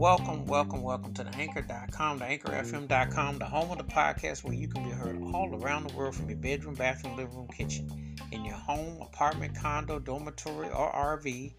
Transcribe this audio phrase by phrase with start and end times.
[0.00, 4.66] welcome, welcome, welcome to the anchor.com, the anchorfm.com, the home of the podcast where you
[4.66, 8.42] can be heard all around the world from your bedroom, bathroom, living room, kitchen, in
[8.42, 11.52] your home, apartment, condo, dormitory, or RV,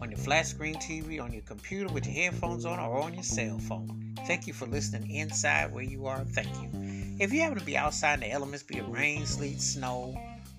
[0.00, 3.24] on your flat screen TV, on your computer with your headphones on, or on your
[3.24, 4.14] cell phone.
[4.28, 6.20] Thank you for listening inside where you are.
[6.20, 6.70] Thank you.
[7.18, 10.16] If you happen to be outside in the elements, be it rain, sleet, snow,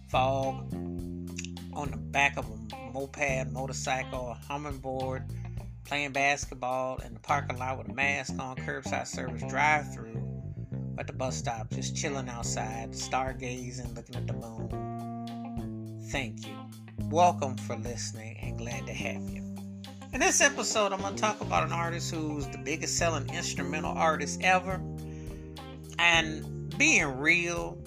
[0.09, 5.23] fog, on the back of a moped, motorcycle, a hummingbird,
[5.89, 10.21] playing basketball in the parking lot with a mask on, curbside service, drive through
[10.99, 15.99] at the bus stop, just chilling outside, stargazing, looking at the moon.
[16.11, 16.53] Thank you.
[17.09, 19.41] Welcome for listening and glad to have you.
[20.13, 23.97] In this episode, I'm going to talk about an artist who's the biggest selling instrumental
[23.97, 24.79] artist ever.
[25.97, 27.81] And being real,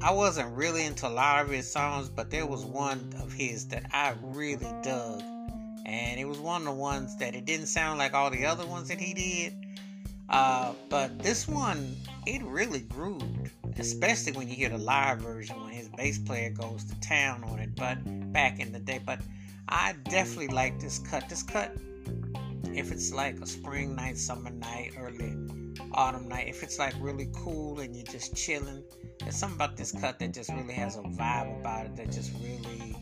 [0.00, 3.68] I wasn't really into a lot of his songs, but there was one of his
[3.68, 5.22] that I really dug.
[5.84, 8.66] And it was one of the ones that it didn't sound like all the other
[8.66, 9.54] ones that he did.
[10.28, 15.72] Uh, but this one, it really grooved, especially when you hear the live version when
[15.72, 17.74] his bass player goes to town on it.
[17.76, 17.98] But
[18.32, 19.20] back in the day, but
[19.68, 21.28] I definitely like this cut.
[21.28, 21.76] This cut,
[22.72, 25.36] if it's like a spring night, summer night, early
[25.92, 28.82] autumn night, if it's like really cool and you're just chilling,
[29.20, 32.32] there's something about this cut that just really has a vibe about it that just
[32.42, 32.96] really,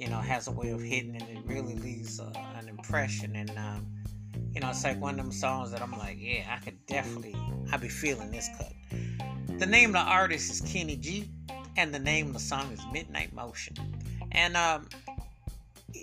[0.00, 3.36] you know, has a way of hitting and it really leaves uh, an impression.
[3.36, 3.86] And, um,
[4.50, 7.36] you know, it's like one of them songs that I'm like, yeah, I could definitely,
[7.70, 8.72] I'd be feeling this cut.
[9.58, 11.28] The name of the artist is Kenny G,
[11.76, 13.76] and the name of the song is Midnight Motion.
[14.32, 14.88] And um,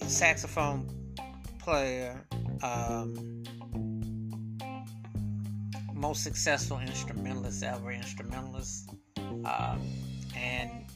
[0.06, 0.88] saxophone
[1.58, 2.23] player,
[2.61, 3.44] um,
[5.95, 8.92] most successful instrumentalist ever, instrumentalist,
[9.44, 9.82] um,
[10.36, 10.87] and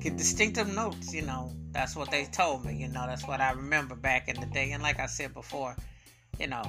[0.00, 1.14] get distinctive notes.
[1.14, 2.74] You know, that's what they told me.
[2.74, 4.72] You know, that's what I remember back in the day.
[4.72, 5.76] And like I said before,
[6.38, 6.62] you know,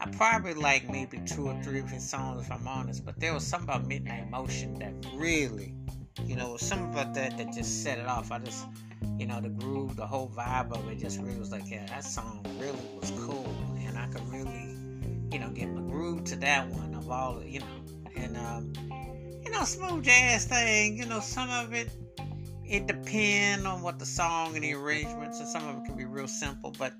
[0.00, 3.32] I probably like maybe two or three of his songs if I'm honest, but there
[3.32, 5.74] was something about Midnight Motion that really,
[6.24, 8.30] you know, something about that that just set it off.
[8.30, 8.66] I just,
[9.18, 12.04] you know, the groove, the whole vibe of it just really was like, yeah, that
[12.04, 14.76] song really was cool, and I could really,
[15.32, 17.66] you know, get my groove to that one of all, you know,
[18.14, 18.72] and um,
[19.42, 21.88] you know, smooth jazz thing, you know, some of it
[22.68, 26.04] it depends on what the song and the arrangements, and some of it can be
[26.04, 26.92] real simple, but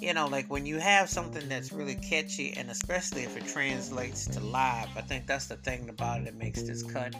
[0.00, 4.26] you know, like when you have something that's really catchy, and especially if it translates
[4.26, 7.14] to live, I think that's the thing about it that makes this cut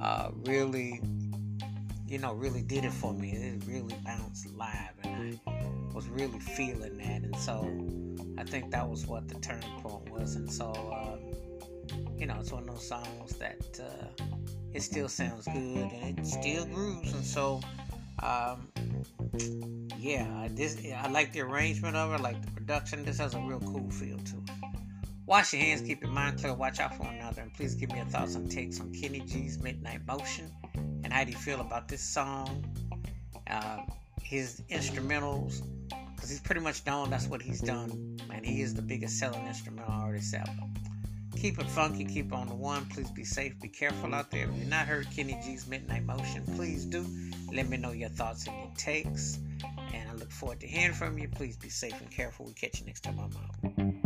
[0.00, 1.00] uh, really,
[2.06, 3.32] you know, really did it for me.
[3.32, 7.68] It really bounced live, and I was really feeling that, and so
[8.38, 10.70] I think that was what the turning point was, and so.
[10.70, 11.16] Uh,
[12.18, 14.35] you know, it's one of those songs that uh,
[14.76, 17.14] it still sounds good and it still grooves.
[17.14, 17.60] And so,
[18.22, 18.68] um,
[19.98, 23.02] yeah, this I like the arrangement of it, I like the production.
[23.02, 24.50] This has a real cool feel to it.
[25.24, 27.96] Wash your hands, keep your mind clear, watch out for another, and please give me
[27.96, 30.52] your thoughts and takes on Kenny G's Midnight Motion.
[31.02, 32.62] And how do you feel about this song?
[33.50, 33.78] Uh,
[34.22, 35.62] his instrumentals,
[36.14, 39.46] because he's pretty much known that's what he's done, and he is the biggest selling
[39.46, 40.52] instrumental artist ever.
[41.36, 42.86] Keep it funky, keep on the one.
[42.86, 44.48] Please be safe, be careful out there.
[44.48, 47.04] If you've not heard Kenny G's Midnight Motion, please do.
[47.52, 49.38] Let me know your thoughts and your takes.
[49.92, 51.28] And I look forward to hearing from you.
[51.28, 52.46] Please be safe and careful.
[52.46, 54.05] We'll catch you next time I'm out.